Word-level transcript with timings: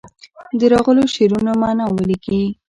د 0.59 0.61
راغلو 0.73 1.03
شعرونو 1.15 1.51
معنا 1.61 1.85
ولیکي. 1.89 2.41